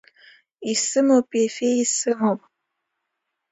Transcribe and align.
Исымоуп, 0.71 1.27
Ефе, 1.45 1.67
исымоуп. 1.83 2.41